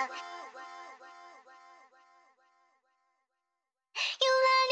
[4.26, 4.63] ゆら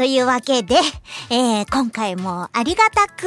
[0.00, 0.76] というわけで、
[1.28, 3.26] えー今回もありがたく、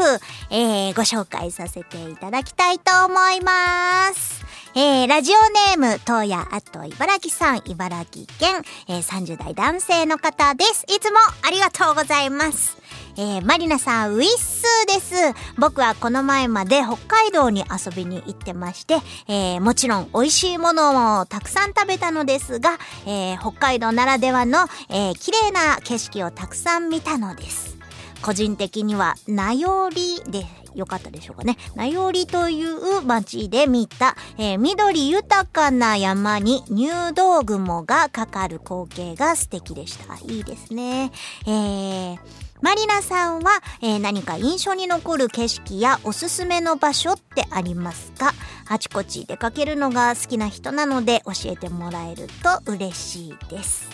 [0.50, 4.44] えーご紹介させていただきたいと思います。
[4.74, 10.84] えーラジオネーム、東野あと茨城さん、茨城県、えー30代男性の方です。
[10.88, 12.76] いつもありがとうございます。
[13.16, 15.16] えーマリナさん、ウィッスーです。
[15.60, 18.96] 僕はこの前まで北海道に遊びに行ってまして、
[19.28, 27.78] えーもちろん美味しいものをたくさん食べたのですが、えー北海道ならではの、えー綺麗な景色をたくさん見たのです。
[28.24, 31.58] 個人的には、名寄でよかったでしょうかね。
[31.76, 40.16] 名寄という町で見た、えー緑豊かな山に入道雲がかかる光景が素敵でした。
[40.26, 41.12] いいですね。
[41.46, 42.18] えー
[42.64, 48.32] マリナさんは、えー何か印象に残る景色やおすすめの場所ってありますか？
[48.70, 53.90] あちこち出かけるのが好きな人なので教えてもらえると嬉しいです。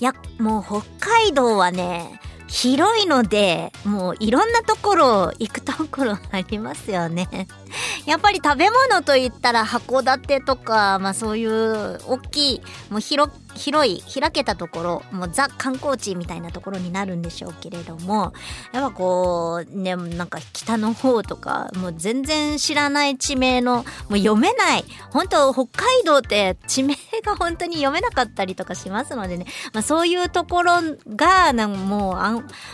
[0.00, 7.28] いや、もう北海道はね、広いので、もういろんなところ行くところありますよね。
[8.06, 18.32] やっぱり食べ物といったら函館とか、まあそういう大きい、もう広、広い、開けたところ、もうザ観光地みたいなところになるんでしょうけれども、
[18.72, 23.76] やっぱこう、ね、なんか北の方とか、もう全然知らない地名の、
[24.08, 24.84] もう読めない。
[25.10, 30.72] 本当北海道って地名が本当に読めなかったりとかしますのでね、まあそういうところ
[31.14, 32.16] が、なんもう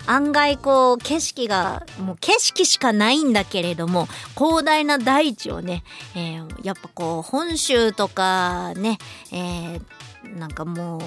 [0.07, 8.99] 案外こう景色が、もう景色しかないんだけれども、広大な大地をね、えーやっぱこう本州とかね、
[9.33, 9.83] えー
[10.39, 11.01] なんかもう、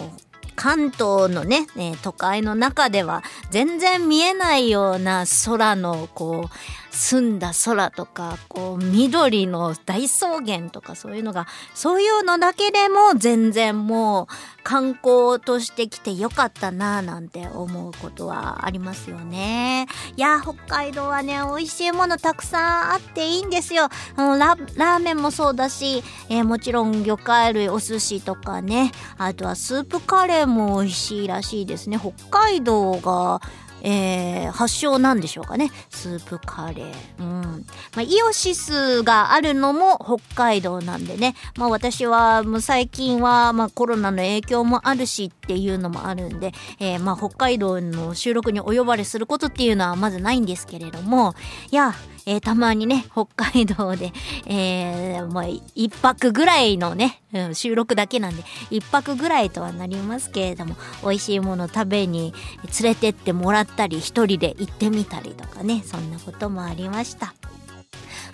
[0.55, 14.27] 関東のね、え都会の中では全然見えないような空のこう澄んだ空とかこう緑の大草原とかそういうのがそういうのだけでも全然もう
[14.63, 19.87] 観光として来てよかったなぁなんて思うことはありますよね。
[20.15, 23.89] いや北海道はね美味しいものたくさんあっていいんですよ。
[24.17, 31.99] ララーメンもそうだし、えーもちろん魚介類お寿司とかねあとはスープカレーも美味しいらしいですね。
[31.99, 33.41] 北海道が
[33.85, 35.71] えー発祥なんでしょうかね。
[35.89, 36.93] スープカレー。
[37.19, 37.65] うん。
[37.95, 41.35] まあ、イオシスがあるのも北海道なんでね。
[41.57, 51.35] まあ、私は、もう最近は、まあ、コロナの影響もあるしっていうのもあるんで、えーまあ、北海道の収録にお呼ばれすることっていうのはまずないんですけれども、
[51.71, 51.93] いや、
[52.27, 54.11] えーたまにね、北海道で、
[54.47, 55.45] えーまあ、
[55.75, 57.21] 一泊ぐらいのね、
[57.53, 62.33] 収録だけなんで、一泊ぐらいとはなりますけれども、美味しいもの食べに
[62.81, 67.35] 連れてってもらったり、一人で行ってみたりとかね、そんなこともありました。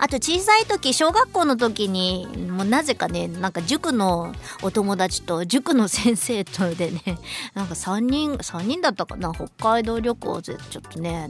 [0.02, 4.34] あと小さい時小学校の時にもうなぜかねなんか塾の
[4.64, 7.20] お友達と塾の先生とでね
[7.54, 11.30] なんか3人3人だったかな北海道旅行でちょっとね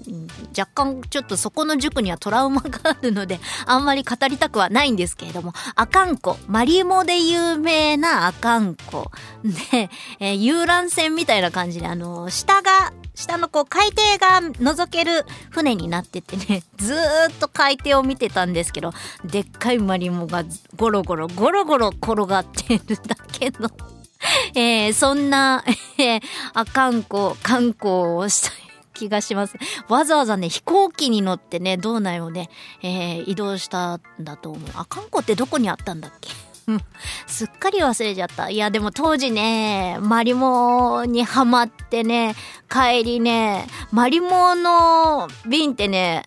[0.58, 9.12] 若干ちょっとそこの塾にはトラウマがあるのであんまり語りたくはないんですけれども阿寒湖マリモで有名な阿寒湖
[9.44, 16.98] で、えー遊覧船みたいな感じであの下が下のこう海底が覗ける船になっててね ずー
[17.32, 18.92] っと海底を見てたんですけど
[19.26, 20.44] でっかいマリモが
[20.76, 23.70] ゴロゴロゴロゴロ転がってるだけの、
[24.56, 25.64] えーそんな、
[25.98, 26.22] えー、
[26.54, 28.52] あかんこ観光をした
[28.94, 29.56] 気がします。
[29.88, 32.50] わざわざね、飛行機に乗ってね、道内をね、
[32.84, 34.70] えー移動したんだと思う。
[34.76, 36.30] あかんこってどこにあったんだっけ？
[37.28, 38.50] すっかり忘れちゃった。
[38.50, 42.36] いや、でも当時ね、マリモにハマってね、
[42.70, 46.24] 帰りね、マリモの瓶ってね、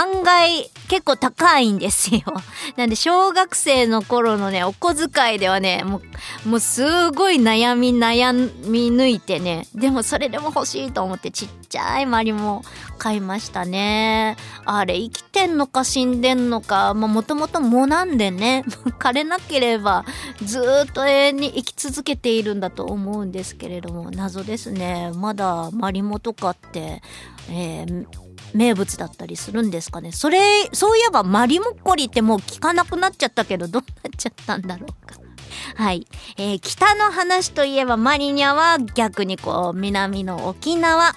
[0.00, 2.22] 案外結構高いんですよ。
[2.76, 6.00] なんで小学生の頃のね、お小遣いではね、も
[6.44, 8.32] う、もうすごい悩み悩
[8.66, 12.64] み抜いてね、でもそれでも欲しいと思ってちっちゃいマリモ
[12.96, 14.38] 買いましたね。
[14.64, 18.64] あれ生きてんのか死んでんのか、まあもともと藻なんでね、
[18.98, 20.06] 枯れなければ
[20.42, 25.12] ずっと永遠に生き続けているんだと思うんですけれども、謎ですね。
[25.14, 27.02] まだマリモとかって、
[27.50, 30.12] えー名物だったりするんですかね。
[30.12, 30.38] それ
[30.72, 35.20] そういえばマリモッコリってもう聞かなくなっちゃったけどどうなっちゃったんだろうか。
[35.76, 41.14] はい、えー北の話といえばマリニャは逆にこう南の沖縄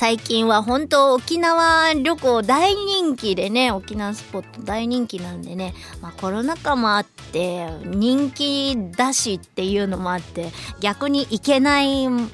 [0.00, 12.26] 最近は本当沖縄旅行大人気でね沖縄スポット大人気なんでね、まあ、コロナ禍もあって人気だしっていうのもあって逆に行けないん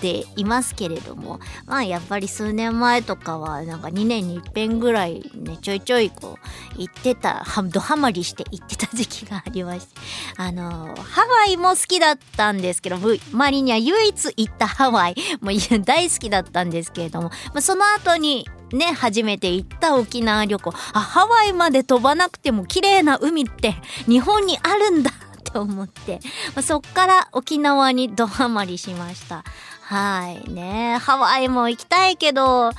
[0.00, 6.38] でいますけれどもまあやっぱり数年前とかはなんか2年に一遍ぐらいねちょいちょいこ
[6.76, 9.96] う行ってたはドハマりして行ってた時期がありまして
[10.36, 23.74] あのハワイも好きだったんですけどぶマリには唯一行ったハワイもう大好きだったんですんですけれども、まあ、その後にね初めて行った沖縄旅行あハワイまで飛ばなくても綺麗な海って
[24.06, 26.20] 日本にあるんだって思って、
[26.54, 29.44] まあそっから沖縄にドハマりしました。
[29.88, 32.74] はいねハワイも行きたいけどハ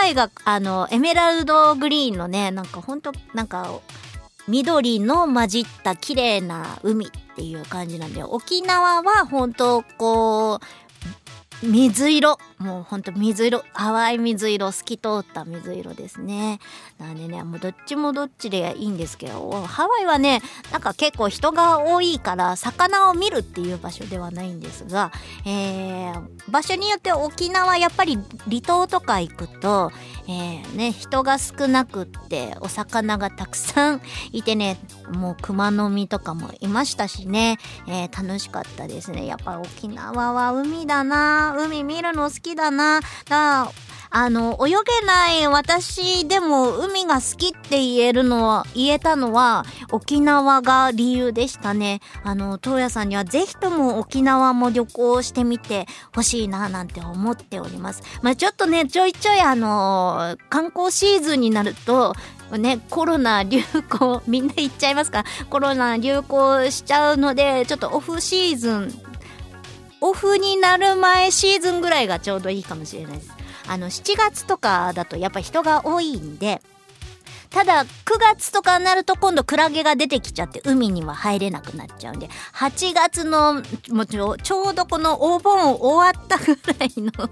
[0.00, 3.82] ワイがあのエメラルドグリーンのねなんかほんとなんか
[4.48, 10.60] 緑の混じった綺麗な海っていう感じなんで沖縄は本当こ
[11.62, 16.58] う水色もうほんと水色淡い水色透き通った水色ですね。
[16.98, 20.40] なんでねもうどっちもどっちでいいんですけどハワイはね
[20.72, 25.12] なんか結構人が多いから魚を見るっていう場所ではないんですが、
[25.44, 29.90] えー場所によって沖縄やっぱり離島とか行くと、
[30.28, 34.00] えーね、人が少なくってお魚がたくさん
[34.32, 34.78] いてね
[35.10, 39.26] もう熊の実とかもいましたしね、えー楽しかったですね。
[39.26, 41.54] やっぱ沖縄は海だな。
[41.58, 43.00] 海見るの好ききだな。
[43.28, 43.72] だ
[44.08, 44.70] あの泳
[45.00, 52.00] げない私でも海が好きって言えるのは言えたのは沖縄が理由でしたね。
[52.22, 58.02] あの東野さんにはぜひとも沖縄も旅行してみてほしいななんて思っております。
[58.22, 62.14] まあちょっとねちょいちょいあの観光シーズンになると
[62.52, 65.24] ね、コロナ流行みんな行っちゃいますか？
[65.50, 69.05] コロナ流行しちゃうのでちょっとオフシーズン
[70.00, 73.30] オフになる前シーズンぐらいがちょうどいいかもしれないです。
[73.68, 76.60] あの7月とかだとやっぱ人が多いんで
[77.50, 77.88] ただ9
[78.20, 83.54] 月とかになると今度クラゲが出てきちゃって海には入れなくなっちゃうんで8月の
[83.90, 87.28] もうちょちょうどこのお盆終わったぐらいの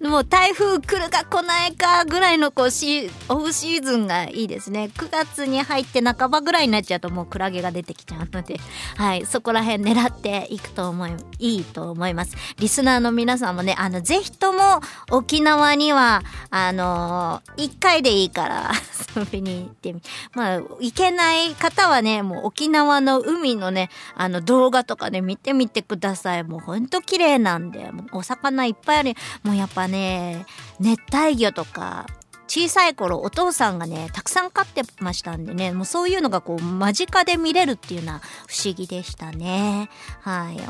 [0.00, 4.90] もう台風来るか来ないかぐらいのこうシオフシーズンがいいですね。
[4.96, 8.60] 9月に入って半ばぐらいになっちゃうともうクラゲが出てきちゃうので
[8.96, 12.36] はいそこら辺狙っていくと思いいいと思います。
[12.58, 14.80] リスナーの皆さんもねあのぜひとも
[15.10, 18.72] 沖縄にはあのー、1回でいいから
[19.16, 20.02] 遊びに行ってみ
[20.34, 26.44] まあ行けない方はねもう沖縄の海のねあの動画とかで見てみてください。
[26.44, 29.14] もうほんと綺麗なんでお魚いっぱいある。
[29.50, 30.46] もうやっぱね
[30.78, 32.06] 熱帯魚とか
[32.46, 39.90] 小さい頃お父さんがねたくさん飼ってましたんでねもうそういうのがこう間近で見れるっていうのは不思議でしたね。
[40.20, 40.60] はい。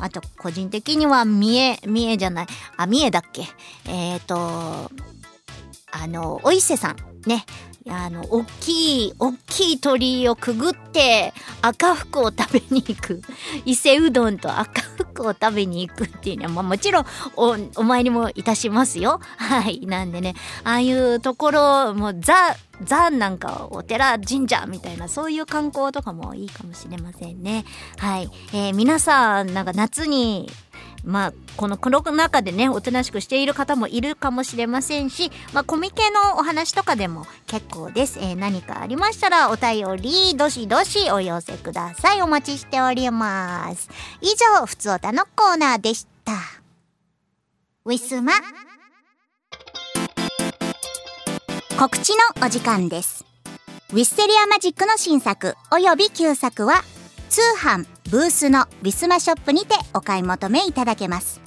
[0.00, 2.46] あと個人的には三重三重じゃない
[2.78, 3.42] あ三重だっけ？
[3.86, 4.90] えっ、ー、と
[5.92, 7.44] あのお伊勢さんね。
[7.90, 13.22] あの大きい大きい鳥居をくぐって赤福を食べに行く。
[13.66, 19.20] 伊勢うどんと赤福を食べに行くっていうのは、まあ、もちろんおお参りもいたしますよ。
[19.36, 19.84] はい。
[19.86, 20.34] なんでね
[20.64, 27.64] ああいうところもうザザなんかお寺神社みたいなそういう観光とかもいいかもしれませんね。
[27.98, 30.48] はい、えー皆さんなんか夏に
[31.04, 38.18] まあ、このコロナ禍でね、おとなしくしている方もいるかもしれませんし、まあ、コミケのお話とかでも結構です。
[38.20, 42.22] えー何かありましたら、お便り、どしどしお寄せください。
[42.22, 43.88] お待ちしております。
[44.20, 44.28] 以
[44.58, 46.32] 上、ふつおたのコーナーでした。
[47.84, 48.32] ウィスマ。
[51.78, 53.24] 告知のお時間です。
[53.92, 56.84] ウィステリアマジックの新作および旧作は
[57.28, 61.40] 通販ブースのウィスマショップにてお買い求めいただけます。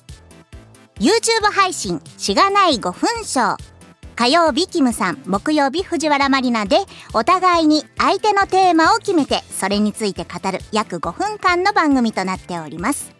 [0.96, 3.74] YouTube 配信しがない5分ショー
[4.16, 5.22] 火曜日キムさん。
[5.26, 6.78] 木曜日藤原まりなで
[7.14, 13.12] お互いに相手のテーマを決めてそれについて語る約5分間の番組となっております。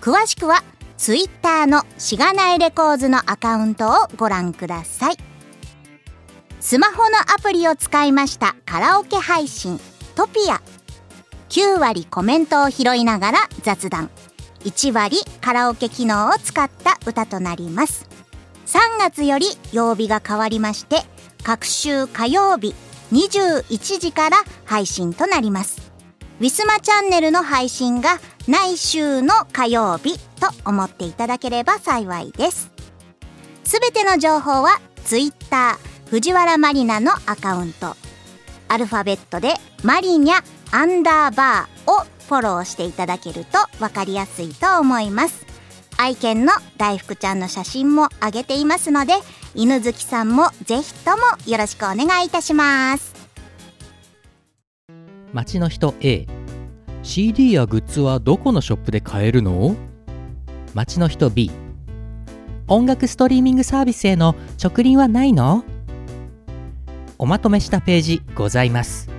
[0.00, 0.64] 詳しくは
[0.96, 5.16] Twitter のしがないレコーズのアカウントをご覧ください。
[6.58, 9.78] スマホのアプリを使いましたカラオケ配信
[10.16, 10.60] トピア。
[11.50, 14.08] 9割コメントを拾いながら雑談。
[14.60, 18.08] 1割カラオケ機能を使った歌となります。
[18.66, 21.02] 3月より曜日が変わりまして
[21.42, 22.76] 各週火曜日
[23.10, 25.90] 21時から配信となります。
[26.38, 32.70] ウィスマチャンネルの配信が来週の火曜日と思っていただければ幸いです。
[33.64, 35.78] すべての情報は Twitter
[36.10, 37.96] 藤原マリナのアカウント。
[38.68, 45.44] アルファベットでマリニャアンダーバーをフォローしていただけると分かりやすいと思います。
[45.98, 49.14] 愛犬の大福ちゃんの写真も上げていますので
[49.54, 53.14] 犬好きさんもぜひともよろしくお願いいたします。
[55.32, 56.26] 街の人 A
[57.02, 59.74] CD やグッズはどこのショップで買えるの？
[60.74, 61.50] 街の人 B
[62.68, 65.64] 音楽ストリーミングサービスへの直リンはないの？
[67.18, 69.10] おまとめしたページございます。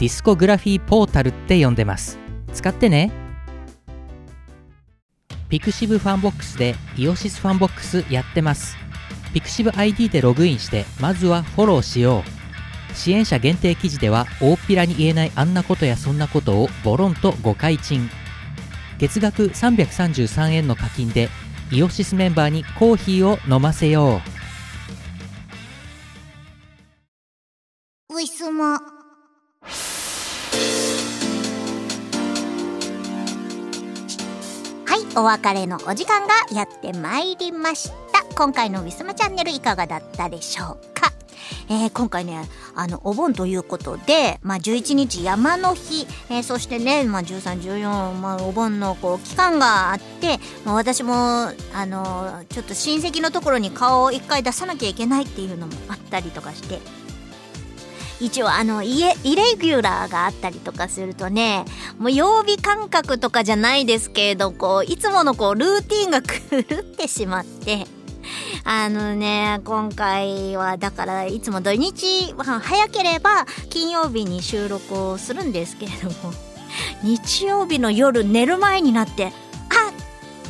[0.00, 2.18] ディスコグラフィーポータルって呼んでます。
[2.54, 3.12] 使ってね。
[5.50, 8.78] pixiv FANBOX で IOSYS FANBOX やってます。
[9.34, 12.24] pixiv ID でログインしてまずはフォローしよ
[12.90, 12.94] う。
[12.96, 18.08] 支援者限定記事では大っぴらに言えないあんなことやそんなことをボロンと誤解賃
[18.98, 21.28] 月額333円の課金で
[21.70, 24.22] イオシスメンバーにコーヒーを飲ませよ
[28.10, 28.14] う。
[28.14, 28.99] ウィスマ
[35.16, 38.24] お別れのお時間がやってまいりました。
[38.36, 41.12] 今回のウィスマチャンネルいかがだったでしょうか？
[41.68, 51.52] えー今回ねあのお盆ということで、まあ、11日山の日、えーそしてね、まあ、1314、まあ、お盆のこう期間があって、まあ、私もあ
[51.86, 56.78] のちょっと親戚のところに顔を一回出さなきゃいけないっていうのもあったりとかして
[58.20, 61.64] 一応あのイエイレギュラーがあったりとかするとね
[61.98, 67.86] もう曜日感覚とかじゃないですけれどこういつものこうルーティンが狂ってしまって
[68.64, 76.32] あのね今回はだからいつも土日早ければ金曜日に収録をするんですけれども
[77.02, 79.30] 日曜日の夜寝る前になってあ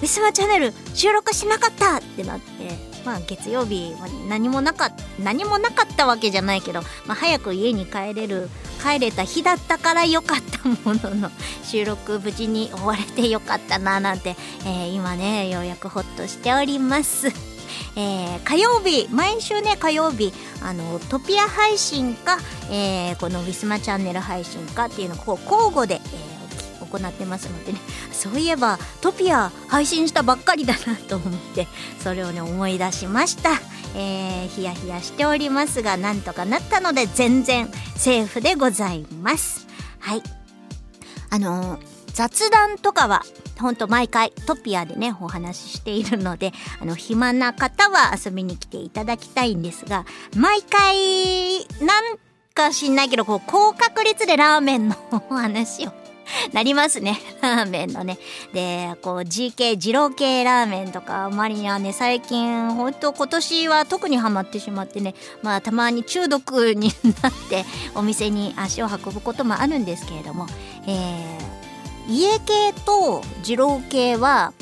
[0.01, 4.93] ウィスマチャンネル収録しなかったってなってまあ月曜日は何もなかっ
[5.23, 8.49] 何もなかったわけじゃないけど、まあ、早く家に帰れる
[8.83, 11.31] 帰れた日だったから良かったものの
[11.65, 17.29] 収録無事に終われてよかったななんて、えー今ねようやくホッとしております。
[17.97, 20.33] えー火曜日毎週ね火曜日
[20.63, 22.39] あのトピア配信か、
[22.71, 26.40] えーこのウィスマチャンネル配信かっていうのをこう交互で、えー
[26.99, 27.79] 行ってますのでね。
[28.13, 31.67] そういえばトピア配信したばっかりだなと思って
[32.03, 33.51] それをね思い出しました、
[33.97, 39.67] えーヒヤヒヤしておりますがなんとかなったので全然セーフでございます。
[40.01, 40.23] はい。
[41.31, 43.23] あのー雑談とかは
[43.61, 50.05] ほんと毎回トピアでねお話ししているのであの暇な方は遊びに来ていただきたいんですが
[50.37, 52.19] 毎回なん
[52.53, 55.93] か知んないけどこう高確率でラーメンのお話を
[56.53, 57.21] なりますね。
[57.41, 58.19] ラーメンのね。
[58.53, 67.65] でこう GK 二郎系ラーメンとかマリにはね最近ほんと今年は特にハマってしまってねまあたまに中毒になって
[67.95, 70.47] お店に足を運ぶこともあるんですけれども
[70.87, 71.61] えー
[72.09, 74.53] 家系と二郎系は、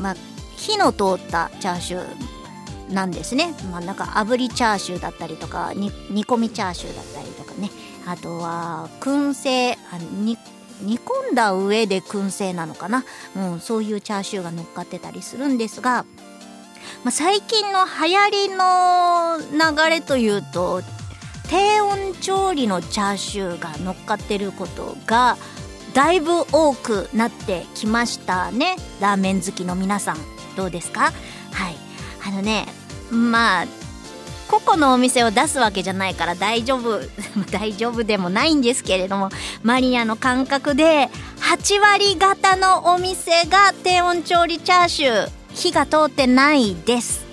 [0.00, 0.16] まあ、
[0.56, 5.90] 火の通ったチャーシューなんですね、まあ、なんか炙りチャーシューだったりとか煮
[6.24, 7.70] 込みチャーシューだったりとかね。
[8.08, 10.38] あとは燻製あに
[10.82, 13.04] 煮込んだ上で燻製なのかな、
[13.36, 16.04] うん、そういうチャーシューが乗っかってたりするんですが、
[17.04, 20.82] まあ、最近の流行りの流れというと
[21.48, 25.36] 低温調理のチャーシューが乗っかってることが
[25.94, 28.76] だいぶ多くなってきましたね。
[29.00, 30.16] ラーメン好きの皆さん。
[30.56, 31.12] どうですか？
[31.52, 31.76] はい。
[32.26, 32.66] あのね
[33.10, 33.66] まあ
[34.48, 37.00] 個々のお店を出すわけじゃないから大丈夫
[37.50, 39.30] 大丈夫でもないんですけれども
[39.62, 47.24] マリアの感覚で8割方のお店が低温調理チャーシュー火が通ってないです。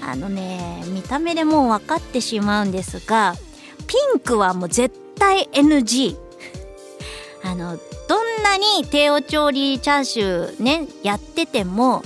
[0.00, 3.34] あのね見た目でもう分かってしまうんですが
[3.86, 6.16] ピンクはもう絶対 NG
[7.44, 7.76] あの
[8.08, 12.02] どんなに低温調理チャーシューねやってても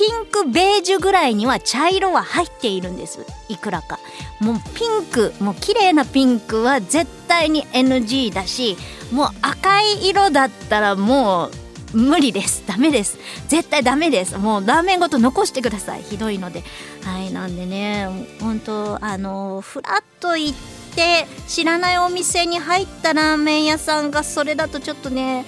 [0.00, 3.26] ピンクベージュぐらいには茶色は入っているんです。
[3.50, 3.98] いくらか。
[4.40, 8.78] もうピンクもう綺麗なピンクは絶対に NG だし
[9.12, 11.50] もう赤い色だったらも
[11.92, 12.64] う無理です。
[12.66, 13.18] ダメです。
[13.48, 14.38] 絶対ダメです。
[14.38, 16.02] もうラーメンごと残してください。
[16.02, 16.64] ひどいので。
[17.04, 18.08] はいなんでね
[18.40, 20.58] 本当あのフラッと行っ
[20.94, 25.44] て知らないお店に入ったラーメン屋さんがそれだとちょっとね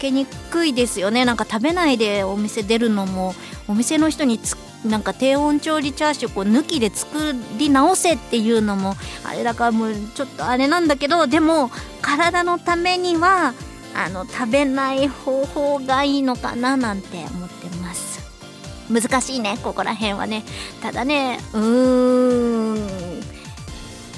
[0.00, 1.24] けにくいですよね。
[1.24, 3.34] なんか食べないでお店出るのも
[3.68, 11.70] お店の人につなんか低温調理チャーシューこう抜きで作り直せっていうのもあれだからもうちょっとあれなんだけどでも
[12.00, 13.52] 体のためには
[13.94, 18.20] あの食べない方法がいいのかななんて思ってます。
[18.90, 20.44] 難しいねここら辺はね。
[20.80, 23.20] ただねうーん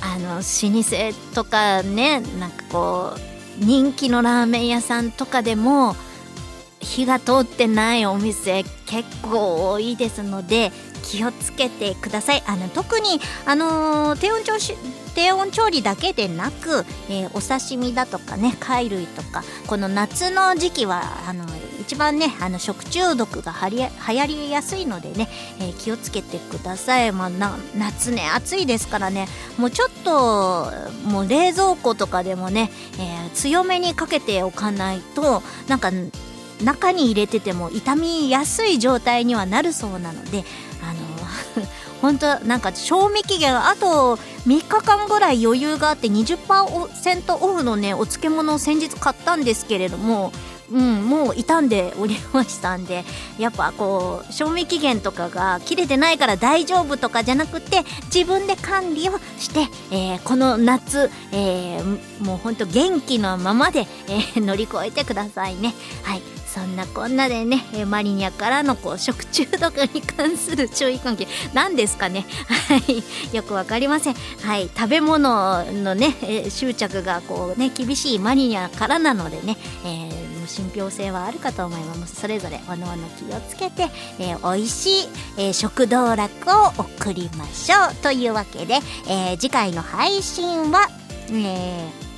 [0.01, 5.95] あの老舗とかねなんかこう人気のラーメン屋さんとかでも
[6.81, 10.73] 火が通ってないお店結構多いですので
[11.05, 12.43] 気をつけてください。
[12.47, 14.75] あの特にあのー低温調子
[15.15, 21.45] 低温調理だけでなく、えーお刺身だとかね貝類とかこの夏の時期はあの
[21.83, 25.29] 一番ねあの食中毒がはり流行りやすいのでね、
[25.61, 29.27] えー気をつけてください、まあ、な夏ね暑いですからね。
[29.59, 30.71] もうちょっと
[31.05, 35.91] もう冷蔵庫とかでもね、えー強めにかけておかないとなんか
[36.63, 40.45] 中に入れてても傷みやすい状態にはなるそうなので
[40.83, 40.93] あ
[41.61, 41.67] の
[42.01, 44.17] 本当なんか賞味期限あと
[44.47, 50.33] 3日間ぐらい余裕があって20%オフのねお漬物を先日買ったんですけれども
[50.73, 53.05] うん、もう傷んでおりましたんで
[53.39, 57.83] やっぱこう賞味期限とかが切れてないから大丈夫とかじゃなくて
[58.15, 59.61] 自分で管理をして、
[59.91, 65.75] えーこの夏、えーもうほんと元気のままで、えー乗り越えてくださいね。
[66.05, 66.42] はい。
[66.53, 72.27] そんなこんなでね、えマリニャからのこう食中毒に関する注意喚起何ですかね？
[72.69, 74.15] はいよくわかりません。
[74.43, 82.17] はい食べ物のね、え執着がこうね厳しいマリニャからなのでね、えーもう信憑性はあるかと思います。
[82.21, 83.89] それぞれおのおの気をつけて、
[84.19, 87.95] えー美味しい、えー食道楽を送りましょう。
[88.03, 90.89] というわけで、えー次回の配信は、
[91.31, 92.12] えー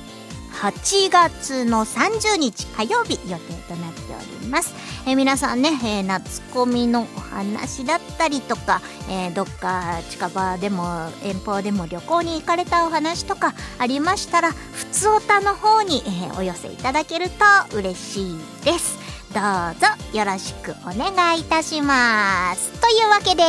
[0.55, 4.73] 8月の30日火曜日予定となっております、
[5.05, 18.97] えー皆さんね、えー夏コミのお話だったりとか、えーどっか近場でも遠方でも旅行に行かれたお話とかありましたらふつおたの方に、えーお寄せいただけると嬉しいです。
[19.33, 19.43] どう
[19.75, 22.71] ぞよろしくお願いいたします。
[22.79, 23.43] というわけで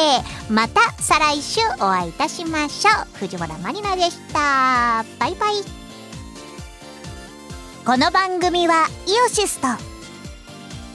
[0.50, 3.18] また再来週お会いいたしましょう。
[3.18, 5.04] 藤原まりなでした。
[5.20, 5.85] バイバイ。
[7.86, 9.70] この番組はイオシスとウ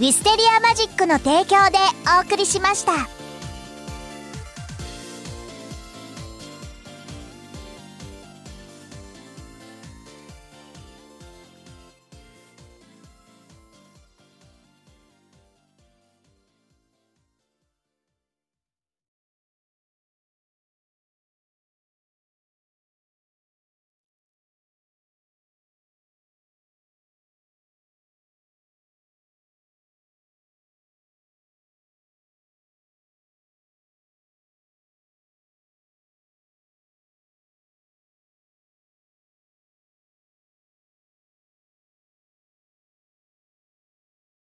[0.01, 1.77] ィステリアマジックの提供で
[2.19, 3.20] お送りしました。